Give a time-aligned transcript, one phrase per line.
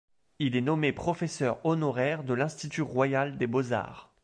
[0.39, 4.09] Il est nommé professeur honoraire de l'Institut royal des beaux-arts.